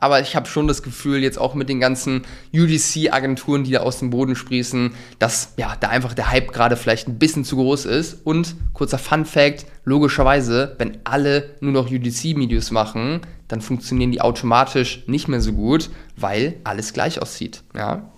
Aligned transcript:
aber 0.00 0.20
ich 0.20 0.36
habe 0.36 0.46
schon 0.46 0.68
das 0.68 0.82
Gefühl, 0.82 1.22
jetzt 1.22 1.38
auch 1.38 1.54
mit 1.54 1.68
den 1.68 1.80
ganzen 1.80 2.22
UGC-Agenturen, 2.54 3.64
die 3.64 3.72
da 3.72 3.80
aus 3.80 3.98
dem 3.98 4.10
Boden 4.10 4.36
sprießen, 4.36 4.92
dass 5.18 5.54
ja, 5.56 5.76
da 5.80 5.88
einfach 5.88 6.14
der 6.14 6.30
Hype 6.30 6.52
gerade 6.52 6.76
vielleicht 6.76 7.08
ein 7.08 7.18
bisschen 7.18 7.44
zu 7.44 7.56
groß 7.56 7.86
ist. 7.86 8.24
Und 8.24 8.54
kurzer 8.72 8.98
Fun-Fact: 8.98 9.66
logischerweise, 9.84 10.74
wenn 10.78 10.98
alle 11.04 11.56
nur 11.60 11.72
noch 11.72 11.90
UGC-Videos 11.90 12.70
machen, 12.70 13.20
dann 13.48 13.60
funktionieren 13.60 14.12
die 14.12 14.20
automatisch 14.20 15.04
nicht 15.06 15.28
mehr 15.28 15.40
so 15.40 15.52
gut, 15.52 15.90
weil 16.16 16.56
alles 16.64 16.92
gleich 16.92 17.20
aussieht. 17.20 17.62
Ja? 17.74 18.10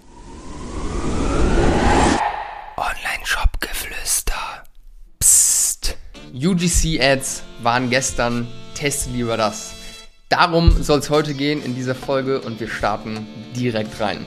Online-Shop-Geflüster. 2.76 4.34
Psst. 5.18 5.96
UGC-Ads 6.34 7.42
waren 7.62 7.90
gestern, 7.90 8.46
teste 8.74 9.10
lieber 9.10 9.36
das. 9.36 9.79
Darum 10.30 10.80
soll 10.80 11.00
es 11.00 11.10
heute 11.10 11.34
gehen 11.34 11.60
in 11.60 11.74
dieser 11.74 11.96
Folge 11.96 12.40
und 12.40 12.60
wir 12.60 12.68
starten 12.68 13.26
direkt 13.56 14.00
rein. 14.00 14.24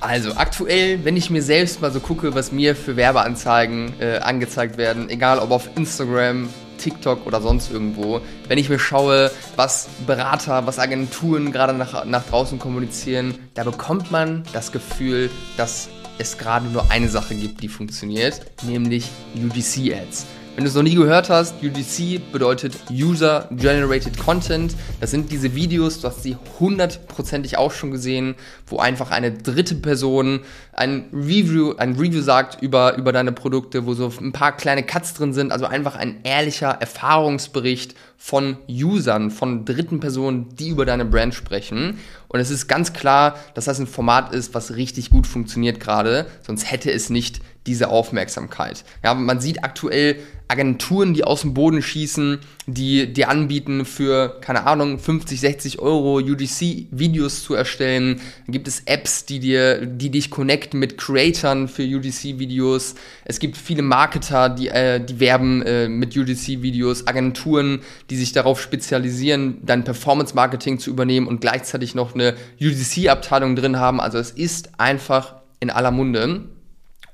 Also 0.00 0.32
aktuell, 0.34 1.04
wenn 1.04 1.16
ich 1.16 1.30
mir 1.30 1.44
selbst 1.44 1.80
mal 1.80 1.92
so 1.92 2.00
gucke, 2.00 2.34
was 2.34 2.50
mir 2.50 2.74
für 2.74 2.96
Werbeanzeigen 2.96 3.92
äh, 4.00 4.18
angezeigt 4.18 4.78
werden, 4.78 5.08
egal 5.08 5.38
ob 5.38 5.52
auf 5.52 5.70
Instagram, 5.76 6.48
TikTok 6.78 7.24
oder 7.24 7.40
sonst 7.40 7.70
irgendwo, 7.70 8.20
wenn 8.48 8.58
ich 8.58 8.68
mir 8.68 8.80
schaue, 8.80 9.30
was 9.54 9.88
Berater, 10.08 10.66
was 10.66 10.80
Agenturen 10.80 11.52
gerade 11.52 11.72
nach, 11.72 12.04
nach 12.04 12.24
draußen 12.24 12.58
kommunizieren, 12.58 13.38
da 13.54 13.62
bekommt 13.62 14.10
man 14.10 14.42
das 14.52 14.72
Gefühl, 14.72 15.30
dass 15.56 15.88
es 16.18 16.36
gerade 16.36 16.66
nur 16.66 16.90
eine 16.90 17.08
Sache 17.08 17.36
gibt, 17.36 17.62
die 17.62 17.68
funktioniert, 17.68 18.40
nämlich 18.64 19.08
UGC-Ads. 19.36 20.26
Wenn 20.56 20.64
du 20.64 20.68
es 20.68 20.74
noch 20.74 20.82
nie 20.82 20.96
gehört 20.96 21.30
hast, 21.30 21.54
UGC 21.62 22.20
bedeutet 22.32 22.74
User 22.90 23.48
Generated 23.52 24.18
Content. 24.18 24.74
Das 25.00 25.12
sind 25.12 25.30
diese 25.30 25.54
Videos, 25.54 26.00
du 26.00 26.08
hast 26.08 26.24
sie 26.24 26.36
hundertprozentig 26.58 27.56
auch 27.56 27.70
schon 27.70 27.92
gesehen, 27.92 28.34
wo 28.66 28.78
einfach 28.78 29.12
eine 29.12 29.32
dritte 29.32 29.76
Person 29.76 30.40
ein 30.72 31.04
Review, 31.12 31.74
ein 31.76 31.94
Review 31.94 32.20
sagt 32.20 32.62
über, 32.62 32.96
über 32.96 33.12
deine 33.12 33.32
Produkte, 33.32 33.86
wo 33.86 33.94
so 33.94 34.12
ein 34.20 34.32
paar 34.32 34.56
kleine 34.56 34.82
Cuts 34.82 35.14
drin 35.14 35.32
sind. 35.32 35.52
Also 35.52 35.66
einfach 35.66 35.94
ein 35.94 36.20
ehrlicher 36.24 36.70
Erfahrungsbericht 36.70 37.94
von 38.16 38.58
Usern, 38.68 39.30
von 39.30 39.64
dritten 39.64 40.00
Personen, 40.00 40.54
die 40.56 40.68
über 40.68 40.84
deine 40.84 41.04
Brand 41.04 41.34
sprechen. 41.34 41.98
Und 42.28 42.40
es 42.40 42.50
ist 42.50 42.66
ganz 42.66 42.92
klar, 42.92 43.36
dass 43.54 43.66
das 43.66 43.78
ein 43.78 43.86
Format 43.86 44.34
ist, 44.34 44.52
was 44.52 44.74
richtig 44.76 45.10
gut 45.10 45.26
funktioniert 45.26 45.80
gerade, 45.80 46.26
sonst 46.46 46.70
hätte 46.70 46.92
es 46.92 47.08
nicht 47.08 47.40
diese 47.66 47.88
Aufmerksamkeit. 47.88 48.84
Ja, 49.04 49.14
man 49.14 49.40
sieht 49.40 49.64
aktuell 49.64 50.16
Agenturen, 50.50 51.14
die 51.14 51.22
aus 51.22 51.42
dem 51.42 51.54
Boden 51.54 51.80
schießen, 51.80 52.40
die 52.66 53.12
dir 53.12 53.28
anbieten, 53.28 53.84
für, 53.84 54.40
keine 54.40 54.66
Ahnung, 54.66 54.98
50, 54.98 55.38
60 55.38 55.78
Euro 55.78 56.16
UGC-Videos 56.16 57.44
zu 57.44 57.54
erstellen. 57.54 58.20
Dann 58.46 58.52
gibt 58.52 58.66
es 58.66 58.80
Apps, 58.86 59.24
die 59.26 59.38
dir, 59.38 59.86
die 59.86 60.10
dich 60.10 60.28
connecten 60.30 60.80
mit 60.80 60.98
Creatern 60.98 61.68
für 61.68 61.84
UGC-Videos. 61.84 62.96
Es 63.24 63.38
gibt 63.38 63.56
viele 63.56 63.82
Marketer, 63.82 64.48
die, 64.48 64.68
äh, 64.68 64.98
die 65.04 65.20
werben 65.20 65.62
äh, 65.62 65.88
mit 65.88 66.16
UGC-Videos, 66.16 67.06
Agenturen, 67.06 67.82
die 68.10 68.16
sich 68.16 68.32
darauf 68.32 68.60
spezialisieren, 68.60 69.58
dein 69.62 69.84
Performance-Marketing 69.84 70.80
zu 70.80 70.90
übernehmen 70.90 71.28
und 71.28 71.40
gleichzeitig 71.40 71.94
noch 71.94 72.14
eine 72.14 72.34
UGC-Abteilung 72.60 73.54
drin 73.54 73.78
haben. 73.78 74.00
Also 74.00 74.18
es 74.18 74.32
ist 74.32 74.80
einfach 74.80 75.36
in 75.60 75.70
aller 75.70 75.92
Munde. 75.92 76.48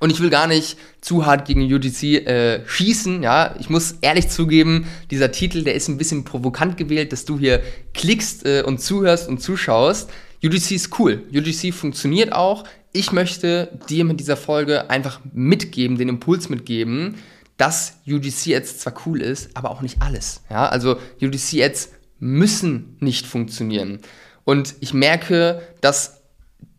Und 0.00 0.11
ich 0.11 0.20
will 0.20 0.30
gar 0.30 0.47
nicht 0.47 0.77
zu 1.00 1.25
hart 1.25 1.47
gegen 1.47 1.62
UGC 1.62 2.27
äh, 2.27 2.66
schießen, 2.66 3.22
ja. 3.22 3.55
Ich 3.58 3.70
muss 3.70 3.97
ehrlich 4.00 4.28
zugeben, 4.28 4.86
dieser 5.11 5.33
Titel, 5.33 5.64
der 5.64 5.75
ist 5.75 5.88
ein 5.88 5.97
bisschen 5.97 6.25
provokant 6.25 6.77
gewählt, 6.77 7.12
dass 7.12 7.25
du 7.25 7.38
hier 7.38 7.62
klickst 7.94 8.44
äh, 8.47 8.62
und 8.62 8.80
zuhörst 8.80 9.28
und 9.28 9.41
zuschaust. 9.41 10.11
UGC 10.44 10.72
ist 10.72 10.98
cool. 10.98 11.22
UGC 11.34 11.72
funktioniert 11.72 12.33
auch. 12.33 12.64
Ich 12.92 13.12
möchte 13.12 13.78
dir 13.88 14.05
mit 14.05 14.20
dieser 14.20 14.36
Folge 14.36 14.91
einfach 14.91 15.20
mitgeben, 15.33 15.98
den 15.98 16.08
Impuls 16.08 16.48
mitgeben, 16.48 17.16
dass 17.56 17.98
UGC 18.06 18.47
jetzt 18.47 18.81
zwar 18.81 18.94
cool 19.06 19.21
ist, 19.21 19.56
aber 19.56 19.71
auch 19.71 19.81
nicht 19.81 20.03
alles. 20.03 20.42
Ja, 20.50 20.69
also 20.69 20.98
UGC 21.22 21.62
Ads 21.62 21.91
müssen 22.19 22.97
nicht 23.00 23.26
funktionieren. 23.26 24.00
Und 24.44 24.75
ich 24.81 24.94
merke, 24.94 25.62
dass 25.81 26.22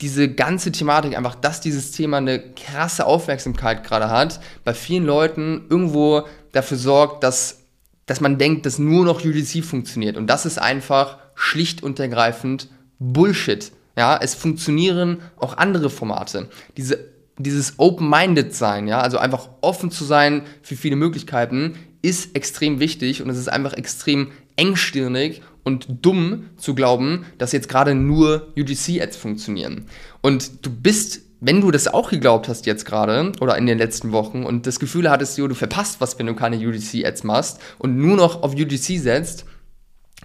diese 0.02 0.30
ganze 0.30 0.72
Thematik, 0.72 1.18
einfach, 1.18 1.36
dass 1.36 1.62
dieses 1.62 1.92
Thema 1.92 2.18
eine 2.18 2.40
krasse 2.40 3.06
Aufmerksamkeit 3.06 3.84
gerade 3.84 4.10
hat, 4.10 4.40
bei 4.64 4.74
vielen 4.74 5.06
Leuten 5.06 5.66
irgendwo 5.70 6.24
dafür 6.52 6.78
sorgt, 6.78 7.24
dass, 7.24 7.64
dass 8.06 8.22
man 8.22 8.38
denkt, 8.38 8.66
dass 8.66 8.80
nur 8.80 9.06
noch 9.06 9.24
UGC 9.24 9.64
funktioniert. 9.64 10.18
Und 10.18 10.28
das 10.28 10.46
ist 10.46 10.60
einfach 10.60 11.18
schlicht 11.36 11.84
und 11.84 12.00
ergreifend 12.00 12.70
Bullshit. 13.00 13.72
Ja, 13.96 14.20
es 14.22 14.36
funktionieren 14.36 15.22
auch 15.38 15.58
andere 15.58 15.90
Formate. 15.90 16.50
Diese, 16.78 17.00
dieses 17.40 17.76
Open-Minded 17.78 18.54
sein, 18.54 18.88
ja, 18.88 19.02
also 19.02 19.18
einfach 19.18 19.50
offen 19.62 19.90
zu 19.90 20.04
sein 20.04 20.44
für 20.62 20.76
viele 20.76 20.96
Möglichkeiten, 20.96 21.76
ist 22.04 22.36
extrem 22.36 22.80
wichtig 22.80 23.24
und 23.24 23.30
es 23.30 23.38
ist 23.38 23.48
einfach 23.48 23.74
extrem 23.74 24.32
engstirnig 24.56 25.42
und 25.68 25.86
dumm 26.02 26.46
zu 26.56 26.76
glauben, 26.76 27.26
dass 27.38 27.52
jetzt 27.52 27.68
gerade 27.68 27.94
nur 27.94 28.54
UGC-Ads 28.58 29.18
funktionieren. 29.18 29.86
Und 30.22 30.66
du 30.66 30.72
bist, 30.72 31.20
wenn 31.42 31.60
du 31.60 31.72
das 31.72 31.90
auch 31.90 32.10
geglaubt 32.10 32.48
hast 32.48 32.66
jetzt 32.66 32.86
gerade 32.86 33.34
oder 33.42 33.58
in 33.58 33.66
den 33.66 33.78
letzten 33.78 34.14
Wochen 34.14 34.44
und 34.44 34.66
das 34.66 34.80
Gefühl 34.80 35.10
hattest, 35.10 35.38
du 35.38 35.54
verpasst 35.54 36.00
was, 36.00 36.18
wenn 36.18 36.26
du 36.26 36.36
keine 36.36 36.56
UGC-Ads 36.56 37.26
machst 37.26 37.60
und 37.80 37.98
nur 37.98 38.16
noch 38.16 38.44
auf 38.44 38.54
UGC 38.54 38.98
setzt, 38.98 39.44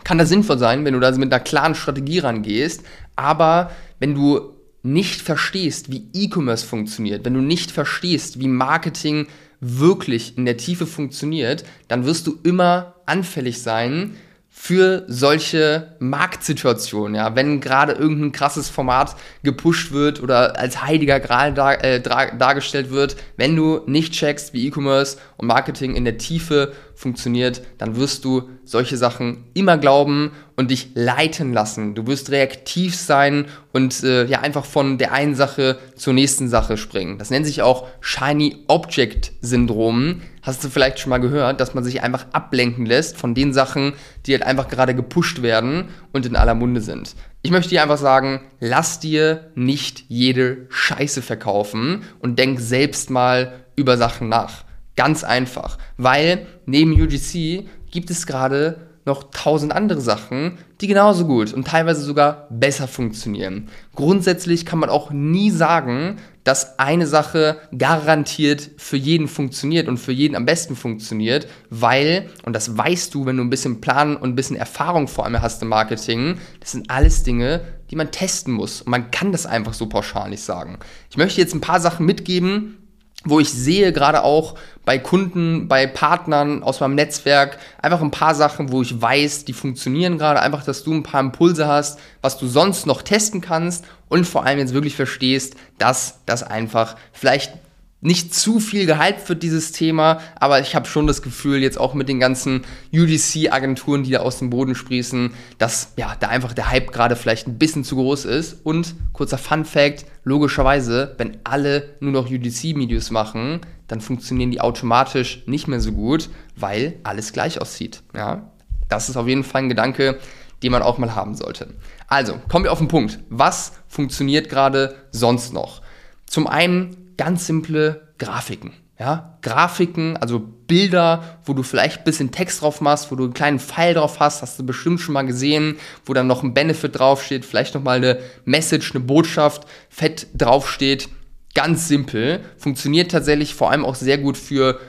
kann 0.05 0.17
das 0.17 0.29
sinnvoll 0.29 0.59
sein, 0.59 0.85
wenn 0.85 0.95
du 0.95 1.01
da 1.01 1.11
mit 1.11 1.33
einer 1.33 1.43
klaren 1.43 1.75
Strategie 1.75 2.21
rangehst. 2.21 2.85
Aber 3.17 3.73
wenn 3.99 4.15
du 4.15 4.53
nicht 4.85 5.23
verstehst, 5.23 5.91
wie 5.91 6.07
E-Commerce 6.13 6.65
funktioniert, 6.65 7.25
wenn 7.25 7.35
du 7.35 7.41
nicht 7.41 7.73
verstehst, 7.73 8.39
wie 8.39 8.49
Marketing 8.49 9.27
wirklich 9.59 10.39
in 10.39 10.45
der 10.45 10.57
Tiefe 10.57 10.87
funktioniert, 10.87 11.65
dann 11.89 12.05
wirst 12.05 12.29
du 12.29 12.39
immer 12.45 12.95
anfällig 13.07 13.61
sein 13.61 14.15
für 14.55 15.05
solche 15.09 15.97
Marktsituationen, 15.99 17.15
ja, 17.15 17.35
wenn 17.35 17.63
gerade 17.63 17.95
irgendein 17.95 18.33
krasses 18.33 18.69
Format 18.69 19.17
gepusht 19.43 19.93
wird 19.93 20.23
oder 20.23 20.59
als 20.59 20.83
heiliger 20.83 21.21
Gral 21.21 21.55
dar, 21.55 21.83
äh, 21.83 22.03
dargestellt 22.03 22.91
wird, 22.91 23.17
wenn 23.39 23.57
du 23.57 23.81
nicht 23.87 24.13
checkst, 24.13 24.53
wie 24.53 24.67
E-Commerce 24.67 25.17
und 25.39 25.47
Marketing 25.47 25.97
in 25.97 26.05
der 26.05 26.19
Tiefe 26.19 26.75
funktioniert, 27.03 27.63
dann 27.79 27.97
wirst 27.97 28.25
du 28.25 28.49
solche 28.65 28.97
Sachen 28.97 29.45
immer 29.53 29.77
glauben 29.77 30.31
und 30.57 30.71
dich 30.71 30.91
leiten 30.95 31.53
lassen. 31.53 31.95
Du 31.95 32.07
wirst 32.07 32.31
reaktiv 32.31 32.95
sein 32.95 33.47
und 33.73 34.03
äh, 34.05 34.25
ja 34.25 34.41
einfach 34.41 34.65
von 34.65 34.97
der 34.97 35.13
einen 35.13 35.35
Sache 35.35 35.79
zur 35.97 36.15
nächsten 36.15 36.49
Sache 36.49 36.77
springen. 36.77 37.19
Das 37.19 37.31
nennt 37.31 37.45
sich 37.45 37.61
auch 37.61 37.89
Shiny 38.01 38.65
Object 38.69 39.33
Syndrom. 39.41 40.23
Hast 40.41 40.65
du 40.65 40.69
vielleicht 40.69 41.01
schon 41.01 41.11
mal 41.11 41.19
gehört, 41.19 41.61
dass 41.61 41.75
man 41.75 41.85
sich 41.85 42.03
einfach 42.03 42.27
ablenken 42.33 42.87
lässt 42.87 43.17
von 43.17 43.35
den 43.35 43.53
Sachen, 43.53 43.93
die 44.25 44.33
halt 44.33 44.45
einfach 44.45 44.69
gerade 44.69 44.95
gepusht 44.95 45.43
werden 45.43 45.89
und 46.13 46.25
in 46.25 46.37
aller 46.37 46.55
Munde 46.55 46.81
sind. 46.81 47.15
Ich 47.43 47.51
möchte 47.51 47.71
dir 47.71 47.83
einfach 47.83 47.99
sagen, 47.99 48.41
lass 48.61 49.01
dir 49.01 49.51
nicht 49.57 50.05
jede 50.09 50.67
Scheiße 50.71 51.23
verkaufen 51.23 52.05
und 52.21 52.39
denk 52.39 52.61
selbst 52.61 53.11
mal 53.11 53.65
über 53.75 53.97
Sachen 53.97 54.29
nach. 54.29 54.65
Ganz 54.97 55.25
einfach. 55.25 55.79
Weil 55.97 56.47
neben 56.67 56.93
UGC 56.93 57.67
gibt 57.91 58.11
es 58.11 58.27
gerade 58.27 58.93
noch 59.05 59.25
tausend 59.33 59.73
andere 59.73 60.01
Sachen, 60.01 60.59
die 60.81 60.87
genauso 60.87 61.27
gut 61.27 61.53
und 61.53 61.67
teilweise 61.67 62.03
sogar 62.03 62.47
besser 62.51 62.87
funktionieren. 62.87 63.69
Grundsätzlich 63.97 64.65
kann 64.65 64.79
man 64.79 64.91
auch 64.91 65.11
nie 65.11 65.51
sagen, 65.51 66.19
dass 66.45 66.79
eine 66.79 67.07
Sache 67.07 67.59
garantiert 67.77 68.71
für 68.77 68.97
jeden 68.97 69.27
funktioniert 69.29 69.89
und 69.89 69.99
für 69.99 70.13
jeden 70.13 70.37
am 70.37 70.45
besten 70.45 70.77
funktioniert, 70.77 71.49
weil, 71.71 72.31
und 72.45 72.55
das 72.55 72.77
weißt 72.77 73.15
du, 73.15 73.27
wenn 73.27 73.37
du 73.37 73.45
ein 73.45 73.51
bisschen 73.51 73.81
Plan 73.81 74.17
und 74.17 74.31
ein 74.31 74.37
bisschen 74.37 74.57
Erfahrung 74.57 75.09
vor 75.09 75.25
allem 75.25 75.41
hast 75.41 75.63
im 75.63 75.69
Marketing, 75.69 76.39
das 76.61 76.73
sind 76.73 76.91
alles 76.91 77.23
Dinge, 77.25 77.63
die 77.91 77.97
man 77.97 78.11
testen 78.11 78.53
muss. 78.53 78.83
Und 78.83 78.91
man 78.91 79.11
kann 79.11 79.33
das 79.33 79.47
einfach 79.47 79.75
so 79.75 79.89
pauschal 79.89 80.31
nicht 80.31 80.43
sagen. 80.43 80.79
Ich 81.11 81.17
möchte 81.17 81.41
jetzt 81.41 81.55
ein 81.55 81.61
paar 81.61 81.81
Sachen 81.81 82.07
mitgeben, 82.07 82.79
wo 83.25 83.41
ich 83.41 83.51
sehe, 83.51 83.93
gerade 83.93 84.25
auch 84.25 84.55
bei 84.85 84.99
Kunden, 84.99 85.69
bei 85.69 85.87
Partnern 85.87 86.63
aus 86.63 86.81
meinem 86.81 86.97
Netzwerk, 86.97 87.59
einfach 87.81 88.01
ein 88.01 88.11
paar 88.11 88.35
Sachen, 88.35 88.73
wo 88.73 88.83
ich 88.83 89.01
weiß, 89.01 89.45
die 89.45 89.53
funktionieren 89.53 90.19
gerade, 90.19 90.41
einfach, 90.41 90.65
dass 90.65 90.83
du 90.83 90.93
ein 90.93 91.05
paar 91.05 91.21
Impulse 91.21 91.69
hast, 91.69 92.01
was 92.21 92.39
du 92.39 92.47
sonst 92.47 92.87
noch 92.87 93.03
testen 93.03 93.41
kannst 93.41 93.85
und 94.09 94.27
vor 94.27 94.45
allem 94.45 94.59
jetzt 94.59 94.75
wirklich 94.75 94.97
verstehst, 94.97 95.55
dass 95.79 96.19
das 96.27 96.43
einfach 96.43 96.97
vielleicht 97.13 97.53
nicht 98.03 98.35
zu 98.35 98.59
viel 98.59 98.85
gehypt 98.85 99.29
wird, 99.29 99.45
dieses 99.45 99.71
Thema, 99.71 100.21
aber 100.35 100.61
ich 100.61 100.75
habe 100.75 100.87
schon 100.87 101.07
das 101.07 101.23
Gefühl, 101.23 101.63
jetzt 101.63 101.79
auch 101.79 101.95
mit 101.95 102.09
den 102.09 102.19
ganzen 102.19 102.63
UGC-Agenturen, 102.93 104.03
die 104.03 104.11
da 104.11 104.19
aus 104.19 104.41
dem 104.41 104.51
Boden 104.51 104.75
sprießen, 104.75 105.33
dass 105.59 105.93
ja, 105.97 106.17
da 106.19 106.27
einfach 106.27 106.53
der 106.53 106.69
Hype 106.69 106.93
gerade 106.93 107.15
vielleicht 107.15 107.47
ein 107.47 107.59
bisschen 107.59 107.85
zu 107.85 107.95
groß 107.95 108.25
ist. 108.25 108.59
Und 108.65 108.97
kurzer 109.13 109.39
Fun-Fact: 109.39 110.05
logischerweise, 110.25 111.15
wenn 111.17 111.39
alle 111.45 111.95
nur 112.01 112.11
noch 112.11 112.27
UGC-Videos 112.27 113.13
machen, 113.13 113.61
dann 113.87 114.01
funktionieren 114.01 114.51
die 114.51 114.61
automatisch 114.61 115.45
nicht 115.47 115.69
mehr 115.69 115.81
so 115.81 115.93
gut, 115.93 116.29
weil 116.57 116.99
alles 117.05 117.33
gleich 117.33 117.61
aussieht. 117.61 118.03
Ja? 118.17 118.51
Das 118.89 119.09
ist 119.09 119.17
auf 119.17 119.29
jeden 119.29 119.45
Fall 119.45 119.63
ein 119.63 119.69
Gedanke, 119.69 120.19
den 120.65 120.73
man 120.73 120.83
auch 120.83 120.99
mal 120.99 121.15
haben 121.15 121.37
sollte. 121.37 121.69
Also, 122.09 122.35
kommen 122.49 122.65
wir 122.65 122.73
auf 122.73 122.79
den 122.79 122.89
Punkt. 122.89 123.21
Was 123.31 123.75
funktioniert 123.87 124.49
gerade 124.49 124.97
sonst 125.13 125.53
noch? 125.53 125.83
Zum 126.27 126.49
einen 126.49 126.97
ganz 127.25 127.47
simple 127.47 128.09
Grafiken. 128.19 128.73
Ja, 128.99 129.39
Grafiken, 129.43 130.17
also 130.17 130.41
Bilder, 130.41 131.39
wo 131.45 131.55
du 131.55 131.63
vielleicht 131.63 131.99
ein 131.99 132.05
bisschen 132.05 132.33
Text 132.33 132.63
drauf 132.63 132.81
machst, 132.81 133.13
wo 133.13 133.17
du 133.17 133.25
einen 133.25 133.33
kleinen 133.33 133.61
Pfeil 133.61 133.95
drauf 133.95 134.19
hast, 134.19 134.43
hast 134.43 134.59
du 134.59 134.67
bestimmt 134.67 135.01
schon 135.01 135.15
mal 135.15 135.23
gesehen, 135.23 135.77
wo 136.05 136.15
dann 136.15 136.27
noch 136.27 136.43
ein 136.43 136.53
Benefit 136.53 136.99
draufsteht, 136.99 137.45
vielleicht 137.45 137.77
nochmal 137.77 137.99
eine 137.99 138.19
Message, 138.45 138.93
eine 138.93 139.05
Botschaft 139.05 139.69
fett 139.89 140.27
draufsteht. 140.35 141.09
Ganz 141.55 141.87
simpel, 141.87 142.41
funktioniert 142.57 143.13
tatsächlich 143.13 143.55
vor 143.55 143.71
allem 143.71 143.85
auch 143.85 143.95
sehr 143.95 144.19
gut 144.19 144.37
für 144.37 144.81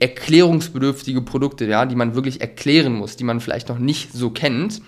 erklärungsbedürftige 0.00 1.22
Produkte, 1.22 1.64
ja, 1.64 1.86
die 1.86 1.96
man 1.96 2.14
wirklich 2.14 2.42
erklären 2.42 2.92
muss, 2.92 3.16
die 3.16 3.24
man 3.24 3.40
vielleicht 3.40 3.70
noch 3.70 3.78
nicht 3.78 4.12
so 4.12 4.28
kennt. 4.28 4.82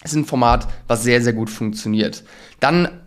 Das 0.00 0.12
ist 0.12 0.16
ein 0.16 0.26
Format, 0.26 0.68
was 0.86 1.02
sehr, 1.02 1.22
sehr 1.22 1.32
gut 1.32 1.50
funktioniert. 1.50 2.22
Dann 2.60 2.99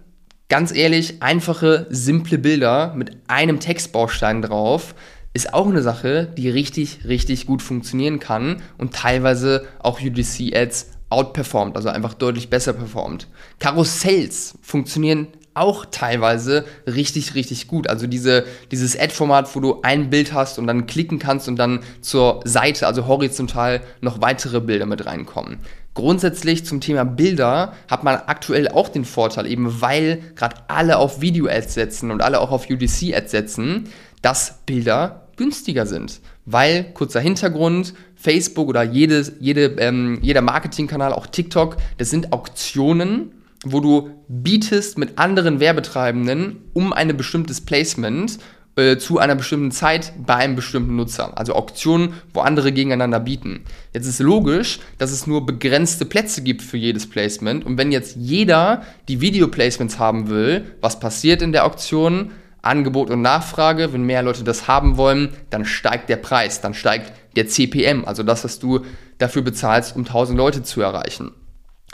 ganz 0.54 0.72
ehrlich, 0.72 1.24
einfache, 1.24 1.88
simple 1.90 2.38
Bilder 2.38 2.94
mit 2.96 3.18
einem 3.26 3.60
Textbaustein 3.60 4.44
drauf 4.44 4.94
ist 5.34 5.52
auch 5.52 5.68
eine 5.68 5.82
Sache, 5.82 6.32
die 6.38 6.48
richtig, 6.48 7.06
richtig 7.06 7.48
gut 7.48 7.64
funktionieren 7.64 8.20
kann 8.20 8.62
und 8.78 8.94
teilweise 8.94 9.66
auch 9.80 10.00
UGC-Ads 10.00 10.92
outperformt, 11.10 11.76
also 11.76 11.90
einfach 11.90 12.14
deutlich 12.14 12.52
besser 12.52 12.74
performt. 12.74 13.30
Karussells 13.58 14.60
funktionieren 14.62 15.30
auch 15.54 15.86
teilweise 15.86 16.66
richtig, 16.88 17.36
richtig 17.36 17.68
gut. 17.68 17.90
Also 17.90 18.08
diese, 18.08 18.46
dieses 18.72 19.00
Ad-Format, 19.00 19.56
wo 19.56 19.60
du 19.60 19.82
ein 19.84 20.10
Bild 20.10 20.34
hast 20.34 20.60
und 20.60 20.68
dann 20.68 20.88
klicken 20.88 21.20
kannst 21.20 21.48
und 21.48 21.58
dann 21.58 21.82
zur 22.02 22.42
Seite, 22.46 22.88
also 22.88 23.08
horizontal, 23.08 23.82
noch 24.02 24.22
weitere 24.22 24.60
Bilder 24.60 24.86
mit 24.86 25.06
reinkommen. 25.06 25.60
Grundsätzlich 25.94 26.66
zum 26.66 26.82
Thema 26.82 27.04
Bilder 27.04 27.74
hat 27.88 28.04
man 28.04 28.16
aktuell 28.16 28.68
auch 28.68 28.90
den 28.90 29.06
Vorteil, 29.06 29.46
eben 29.46 29.82
weil 29.82 30.24
gerade 30.36 30.56
alle 30.68 30.98
auf 30.98 31.22
Video-Ads 31.22 31.76
setzen 31.76 32.10
und 32.10 32.24
alle 32.24 32.40
auch 32.40 32.50
auf 32.50 32.68
UDC-Ads 32.70 33.30
setzen, 33.30 33.90
dass 34.24 34.60
Bilder 34.66 35.28
günstiger 35.36 35.86
sind. 35.86 36.22
Weil, 36.46 36.86
kurzer 36.94 37.20
Hintergrund, 37.20 37.94
Facebook 38.16 38.70
oder 38.70 38.84
jedes, 38.84 39.34
jede, 39.40 39.66
ähm, 39.80 40.20
jeder 40.22 40.42
Marketingkanal, 40.42 41.14
auch 41.14 41.28
TikTok, 41.28 41.78
das 41.98 42.10
sind 42.10 42.34
Auktionen, 42.34 43.32
wo 43.64 43.80
du 43.80 44.12
bietest 44.28 44.98
mit 44.98 45.18
anderen 45.18 45.60
Werbetreibenden 45.60 46.58
um 46.74 46.94
ein 46.94 47.16
bestimmtes 47.16 47.62
Placement 47.62 48.40
äh, 48.76 48.98
zu 48.98 49.20
einer 49.20 49.36
bestimmten 49.36 49.72
Zeit 49.72 50.14
bei 50.26 50.36
einem 50.36 50.56
bestimmten 50.56 50.96
Nutzer. 50.96 51.38
Also 51.38 51.54
Auktionen, 51.54 52.14
wo 52.34 52.42
andere 52.42 52.72
gegeneinander 52.72 53.20
bieten. 53.20 53.66
Jetzt 53.94 54.08
ist 54.08 54.20
logisch, 54.20 54.80
dass 54.98 55.12
es 55.12 55.28
nur 55.28 55.46
begrenzte 55.46 56.06
Plätze 56.06 56.42
gibt 56.42 56.64
für 56.64 56.78
jedes 56.78 57.08
Placement. 57.08 57.66
Und 57.66 57.78
wenn 57.78 57.92
jetzt 57.92 58.16
jeder 58.16 58.84
die 59.08 59.22
Video-Placements 59.22 60.00
haben 60.00 60.28
will, 60.30 60.66
was 60.82 61.00
passiert 61.00 61.42
in 61.42 61.52
der 61.52 61.66
Auktion? 61.66 62.32
Angebot 62.64 63.10
und 63.10 63.22
Nachfrage, 63.22 63.94
wenn 63.94 64.04
mehr 64.04 64.24
Leute 64.24 64.44
das 64.44 64.68
haben 64.68 64.98
wollen, 64.98 65.34
dann 65.50 65.66
steigt 65.66 66.10
der 66.10 66.16
Preis, 66.16 66.62
dann 66.62 66.74
steigt 66.74 67.12
der 67.36 67.48
CPM, 67.48 68.06
also 68.06 68.24
das, 68.24 68.44
was 68.46 68.58
du 68.58 68.86
dafür 69.18 69.42
bezahlst, 69.42 69.96
um 69.96 70.04
1000 70.04 70.38
Leute 70.38 70.64
zu 70.64 70.82
erreichen. 70.82 71.32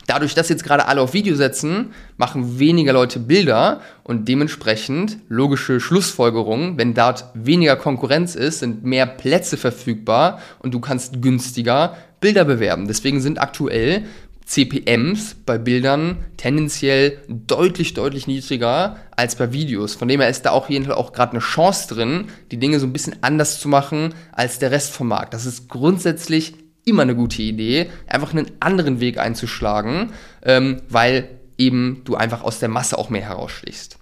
Dadurch, 0.09 0.33
dass 0.33 0.49
jetzt 0.49 0.63
gerade 0.63 0.87
alle 0.87 1.01
auf 1.01 1.13
Video 1.13 1.35
setzen, 1.35 1.93
machen 2.17 2.57
weniger 2.57 2.93
Leute 2.93 3.19
Bilder 3.19 3.81
und 4.03 4.27
dementsprechend 4.27 5.17
logische 5.27 5.79
Schlussfolgerungen, 5.79 6.79
wenn 6.79 6.95
dort 6.95 7.25
weniger 7.35 7.75
Konkurrenz 7.75 8.33
ist, 8.33 8.57
sind 8.57 8.83
mehr 8.83 9.05
Plätze 9.05 9.55
verfügbar 9.55 10.41
und 10.63 10.73
du 10.73 10.79
kannst 10.79 11.21
günstiger 11.21 11.95
Bilder 12.21 12.43
bewerben. 12.43 12.87
Deswegen 12.87 13.21
sind 13.21 13.39
aktuell 13.39 14.05
CPMs 14.45 15.35
bei 15.45 15.59
Bildern 15.59 16.17
tendenziell 16.37 17.19
deutlich, 17.27 17.93
deutlich 17.93 18.25
niedriger 18.25 18.95
als 19.15 19.35
bei 19.35 19.53
Videos. 19.53 19.93
Von 19.93 20.07
dem 20.07 20.21
her 20.21 20.29
ist 20.31 20.41
da 20.41 20.49
auch 20.49 20.69
jeden 20.71 20.85
Fall 20.85 20.95
auch 20.95 21.13
gerade 21.13 21.33
eine 21.33 21.39
Chance 21.39 21.93
drin, 21.93 22.25
die 22.49 22.57
Dinge 22.57 22.79
so 22.79 22.87
ein 22.87 22.93
bisschen 22.93 23.17
anders 23.21 23.59
zu 23.59 23.69
machen 23.69 24.15
als 24.31 24.57
der 24.57 24.71
Rest 24.71 24.91
vom 24.91 25.09
Markt. 25.09 25.35
Das 25.35 25.45
ist 25.45 25.69
grundsätzlich 25.69 26.55
immer 26.89 27.03
eine 27.03 27.15
gute 27.15 27.41
Idee, 27.41 27.89
einfach 28.07 28.33
einen 28.33 28.51
anderen 28.59 28.99
Weg 28.99 29.17
einzuschlagen, 29.17 30.11
ähm, 30.43 30.81
weil 30.89 31.29
eben 31.57 32.01
du 32.05 32.15
einfach 32.15 32.41
aus 32.43 32.59
der 32.59 32.69
Masse 32.69 32.97
auch 32.97 33.09
mehr 33.09 33.21
herausstichst. 33.21 33.97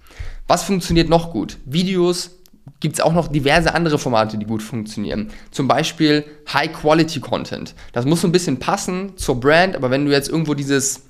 Was 0.47 0.63
funktioniert 0.63 1.09
noch 1.09 1.31
gut? 1.31 1.57
Videos 1.65 2.31
gibt 2.79 2.95
es 2.95 3.01
auch 3.01 3.13
noch 3.13 3.27
diverse 3.27 3.73
andere 3.73 3.97
Formate, 3.97 4.37
die 4.37 4.45
gut 4.45 4.61
funktionieren. 4.61 5.29
Zum 5.51 5.67
Beispiel 5.67 6.23
High-Quality-Content. 6.53 7.75
Das 7.91 8.05
muss 8.05 8.21
so 8.21 8.27
ein 8.27 8.31
bisschen 8.31 8.59
passen 8.59 9.17
zur 9.17 9.39
Brand, 9.39 9.75
aber 9.75 9.89
wenn 9.89 10.05
du 10.05 10.11
jetzt 10.11 10.29
irgendwo 10.29 10.53
dieses 10.53 11.06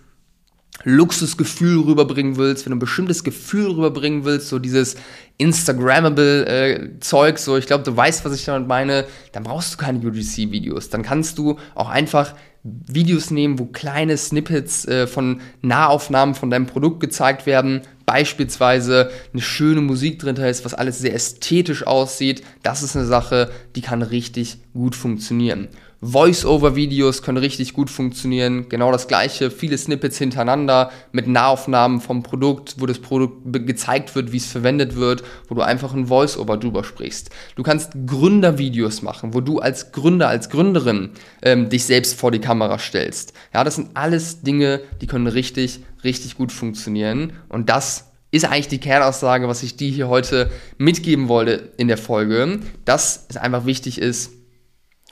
Luxusgefühl 0.83 1.81
rüberbringen 1.81 2.37
willst, 2.37 2.65
wenn 2.65 2.71
du 2.71 2.77
ein 2.77 2.79
bestimmtes 2.79 3.23
Gefühl 3.23 3.71
rüberbringen 3.71 4.25
willst, 4.25 4.49
so 4.49 4.59
dieses 4.59 4.95
Instagrammable 5.37 6.45
äh, 6.45 6.99
Zeug, 6.99 7.39
so 7.39 7.57
ich 7.57 7.65
glaube, 7.65 7.83
du 7.83 7.95
weißt, 7.95 8.23
was 8.23 8.35
ich 8.35 8.45
damit 8.45 8.67
meine, 8.67 9.05
dann 9.31 9.43
brauchst 9.43 9.73
du 9.73 9.77
keine 9.77 9.99
UGC-Videos. 9.99 10.89
Dann 10.89 11.03
kannst 11.03 11.37
du 11.39 11.57
auch 11.73 11.89
einfach 11.89 12.35
Videos 12.63 13.31
nehmen, 13.31 13.59
wo 13.59 13.65
kleine 13.65 14.17
Snippets 14.17 14.85
äh, 14.85 15.07
von 15.07 15.41
Nahaufnahmen 15.61 16.35
von 16.35 16.49
deinem 16.49 16.65
Produkt 16.65 16.99
gezeigt 16.99 17.45
werden, 17.45 17.81
beispielsweise 18.05 19.09
eine 19.33 19.41
schöne 19.41 19.81
Musik 19.81 20.19
drin 20.19 20.35
ist, 20.37 20.65
was 20.65 20.73
alles 20.73 20.99
sehr 20.99 21.13
ästhetisch 21.13 21.85
aussieht. 21.85 22.43
Das 22.63 22.83
ist 22.83 22.95
eine 22.95 23.05
Sache, 23.05 23.51
die 23.75 23.81
kann 23.81 24.01
richtig 24.01 24.59
gut 24.73 24.95
funktionieren. 24.95 25.69
Voice-over-Videos 26.01 27.23
können 27.23 27.39
richtig 27.39 27.73
gut 27.73 27.89
funktionieren. 27.89 28.69
Genau 28.69 28.91
das 28.91 29.07
gleiche, 29.07 29.49
viele 29.49 29.77
Snippets 29.77 30.17
hintereinander 30.17 30.91
mit 31.11 31.27
Nahaufnahmen 31.27 32.01
vom 32.01 32.21
Produkt, 32.23 32.75
wo 32.79 32.85
das 32.85 32.99
Produkt 32.99 33.65
gezeigt 33.65 34.13
wird, 34.15 34.31
wie 34.31 34.37
es 34.37 34.45
verwendet 34.45 34.95
wird, 34.95 35.23
wo 35.47 35.55
du 35.55 35.61
einfach 35.61 35.93
ein 35.93 36.07
Voice-over 36.07 36.57
drüber 36.57 36.83
sprichst. 36.83 37.31
Du 37.55 37.63
kannst 37.63 37.93
Gründervideos 38.05 39.01
machen, 39.01 39.33
wo 39.33 39.41
du 39.41 39.59
als 39.59 39.91
Gründer, 39.91 40.27
als 40.27 40.49
Gründerin 40.49 41.11
ähm, 41.41 41.69
dich 41.69 41.85
selbst 41.85 42.19
vor 42.19 42.31
die 42.31 42.39
Kamera 42.39 42.77
stellst. 42.77 43.33
Ja, 43.53 43.63
das 43.63 43.75
sind 43.75 43.89
alles 43.95 44.41
Dinge, 44.41 44.81
die 45.01 45.07
können 45.07 45.27
richtig, 45.27 45.79
richtig 46.03 46.37
gut 46.37 46.51
funktionieren. 46.51 47.33
Und 47.49 47.69
das 47.69 48.11
ist 48.29 48.45
eigentlich 48.45 48.67
die 48.67 48.79
Kernaussage, 48.79 49.47
was 49.47 49.63
ich 49.63 49.77
dir 49.77 49.89
hier 49.89 50.09
heute 50.09 50.51
mitgeben 50.77 51.27
wollte 51.27 51.71
in 51.77 51.87
der 51.87 51.97
Folge, 51.97 52.59
dass 52.85 53.25
es 53.29 53.37
einfach 53.37 53.65
wichtig 53.65 53.99
ist, 53.99 54.31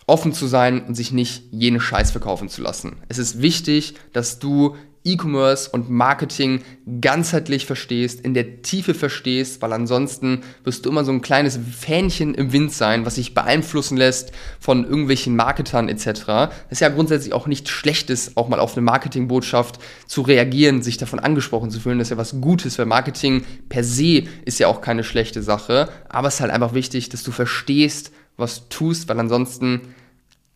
offen 0.07 0.33
zu 0.33 0.47
sein 0.47 0.85
und 0.85 0.95
sich 0.95 1.11
nicht 1.11 1.43
jene 1.51 1.79
Scheiß 1.79 2.11
verkaufen 2.11 2.49
zu 2.49 2.61
lassen. 2.61 2.97
Es 3.09 3.17
ist 3.17 3.41
wichtig, 3.41 3.95
dass 4.13 4.39
du 4.39 4.75
E-Commerce 5.05 5.69
und 5.69 5.89
Marketing 5.89 6.61
ganzheitlich 6.99 7.67
verstehst, 7.67 8.21
in 8.21 8.33
der 8.33 8.63
Tiefe 8.63 8.95
verstehst, 8.95 9.61
weil 9.61 9.71
ansonsten 9.71 10.41
wirst 10.63 10.85
du 10.85 10.89
immer 10.89 11.05
so 11.05 11.11
ein 11.11 11.21
kleines 11.21 11.59
Fähnchen 11.71 12.33
im 12.33 12.51
Wind 12.51 12.73
sein, 12.73 13.05
was 13.05 13.15
sich 13.15 13.35
beeinflussen 13.35 13.97
lässt 13.97 14.31
von 14.59 14.83
irgendwelchen 14.83 15.35
Marketern 15.35 15.89
etc. 15.89 16.25
Das 16.25 16.49
ist 16.71 16.81
ja 16.81 16.89
grundsätzlich 16.89 17.33
auch 17.33 17.45
nichts 17.45 17.69
Schlechtes, 17.69 18.35
auch 18.35 18.49
mal 18.49 18.59
auf 18.59 18.73
eine 18.73 18.81
Marketingbotschaft 18.81 19.79
zu 20.07 20.23
reagieren, 20.23 20.81
sich 20.81 20.97
davon 20.97 21.19
angesprochen 21.19 21.69
zu 21.69 21.79
fühlen. 21.79 21.99
Das 21.99 22.07
ist 22.07 22.11
ja 22.11 22.17
was 22.17 22.41
Gutes, 22.41 22.79
weil 22.79 22.87
Marketing 22.87 23.45
per 23.69 23.83
se 23.83 24.23
ist 24.43 24.59
ja 24.59 24.67
auch 24.67 24.81
keine 24.81 25.03
schlechte 25.03 25.43
Sache. 25.43 25.87
Aber 26.09 26.29
es 26.29 26.35
ist 26.35 26.41
halt 26.41 26.51
einfach 26.51 26.73
wichtig, 26.73 27.09
dass 27.09 27.21
du 27.21 27.31
verstehst, 27.31 28.11
was 28.37 28.69
tust, 28.69 29.07
weil 29.07 29.19
ansonsten 29.19 29.81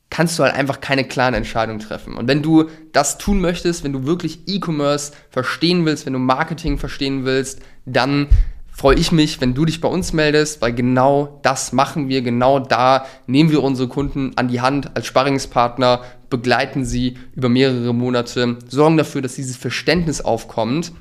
kannst 0.09 0.39
du 0.39 0.43
halt 0.43 0.55
einfach 0.55 0.81
keine 0.81 1.03
klaren 1.03 1.33
Entscheidungen 1.33 1.79
treffen. 1.79 2.15
Und 2.15 2.27
wenn 2.27 2.41
du 2.41 2.69
das 2.91 3.17
tun 3.17 3.41
möchtest, 3.41 3.83
wenn 3.83 3.93
du 3.93 4.05
wirklich 4.05 4.39
E-Commerce 4.47 5.13
verstehen 5.29 5.85
willst, 5.85 6.05
wenn 6.05 6.13
du 6.13 6.19
Marketing 6.19 6.77
verstehen 6.77 7.25
willst, 7.25 7.61
dann 7.85 8.27
freue 8.71 8.95
ich 8.95 9.11
mich, 9.11 9.41
wenn 9.41 9.53
du 9.53 9.65
dich 9.65 9.81
bei 9.81 9.89
uns 9.89 10.13
meldest, 10.13 10.61
weil 10.61 10.73
genau 10.73 11.39
das 11.43 11.73
machen 11.73 12.07
wir, 12.07 12.21
genau 12.21 12.59
da 12.59 13.05
nehmen 13.27 13.51
wir 13.51 13.61
unsere 13.61 13.89
Kunden 13.89 14.31
an 14.35 14.47
die 14.47 14.61
Hand 14.61 14.95
als 14.95 15.05
Sparringspartner, 15.05 16.01
begleiten 16.29 16.85
sie 16.85 17.17
über 17.35 17.49
mehrere 17.49 17.93
Monate, 17.93 18.57
sorgen 18.67 18.97
dafür, 18.97 19.21
dass 19.21 19.35
dieses 19.35 19.57
Verständnis 19.57 20.21
aufkommt 20.21 20.93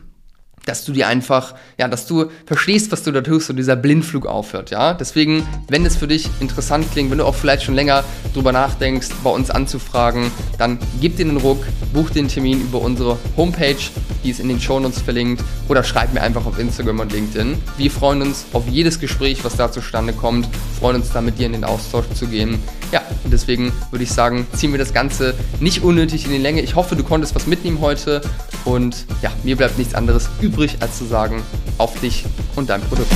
dass 0.69 0.85
du 0.85 0.93
dir 0.93 1.09
einfach, 1.09 1.55
ja, 1.79 1.89
dass 1.89 2.07
du 2.07 2.27
verstehst, 2.47 2.93
was 2.93 3.03
du 3.03 3.11
da 3.11 3.23
tust 3.23 3.51
und 3.51 3.57
dieser 3.57 3.77
Blindflug 3.77 4.27
aufhört, 4.27 4.71
ja. 4.71 4.95
Deswegen, 4.95 5.47
wenn 5.69 5.87
es 5.87 5.97
für 5.97 6.07
dich 6.07 6.29
interessant 6.41 6.87
klingt, 6.93 7.11
wenn 7.11 7.19
du 7.19 7.25
auch 7.25 7.35
vielleicht 7.35 7.63
schon 7.63 7.75
länger 7.75 8.05
drüber 8.35 8.53
nachdenkst, 8.53 9.09
bei 9.25 9.31
uns 9.31 9.51
anzufragen, 9.51 10.31
dann 10.59 10.79
gib 11.01 11.17
dir 11.17 11.27
einen 11.27 11.39
Ruck, 11.39 11.65
buch 11.93 12.11
den 12.11 12.29
Termin 12.29 12.61
über 12.61 12.81
unsere 12.81 13.17
Homepage, 13.37 13.77
die 14.23 14.31
ist 14.31 14.41
in 14.41 14.49
den 14.49 14.61
Shownotes 14.61 15.01
verlinkt, 15.01 15.43
oder 15.69 15.83
schreib 15.83 16.13
mir 16.13 16.21
einfach 16.21 16.45
auf 16.45 16.59
Instagram 16.59 17.01
und 17.01 17.13
LinkedIn. 17.13 17.57
Wir 17.77 17.91
freuen 17.91 18.23
uns 18.23 18.45
auf 18.53 18.69
jedes 18.69 19.01
Gespräch, 19.01 19.45
was 19.45 19.57
da 19.57 19.73
zustande 19.73 20.13
kommt, 20.13 20.49
freuen 20.79 20.97
uns 20.97 21.11
da 21.13 21.21
mit 21.21 21.39
dir 21.39 21.47
in 21.47 21.53
den 21.53 21.65
Austausch 21.65 22.07
zu 22.15 22.27
gehen. 22.27 22.59
Ja, 22.93 23.03
und 23.25 23.33
deswegen 23.33 23.73
würde 23.91 24.05
ich 24.05 24.13
sagen, 24.13 24.47
ziehen 24.55 24.73
wir 24.73 24.79
das 24.79 24.95
Ganze 24.95 25.35
nicht 25.61 25.83
unnötig 25.83 26.25
in 26.25 26.33
die 26.33 26.39
Länge. 26.39 26.63
Ich 26.63 26.75
hoffe, 26.75 26.97
du 26.97 27.05
konntest 27.05 27.35
was 27.35 27.47
mitnehmen 27.47 27.81
heute 27.81 28.23
und 28.65 29.05
ja, 29.23 29.31
mir 29.45 29.57
bleibt 29.57 29.79
nichts 29.79 29.95
anderes 29.95 30.29
übrig, 30.59 30.77
als 30.81 30.99
zu 30.99 31.05
sagen, 31.05 31.41
auf 31.79 32.01
dich 32.01 32.25
und 32.57 32.69
dein 32.69 32.81
Produkt. 32.83 33.13